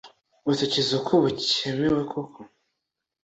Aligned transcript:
batekereza 0.47 0.95
ko 1.07 1.11
bucyemewe. 1.23 2.01
koko 2.11 2.39